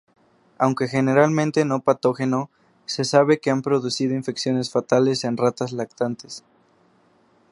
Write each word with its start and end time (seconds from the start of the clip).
Aunque 0.57 0.87
generalmente 0.87 1.63
no 1.63 1.79
patógeno, 1.81 2.49
se 2.87 3.03
sabe 3.05 3.39
que 3.39 3.51
han 3.51 3.61
producido 3.61 4.15
infecciones 4.15 4.71
fatales 4.71 5.23
en 5.25 5.37
ratas 5.37 5.73
lactantes. 5.73 6.43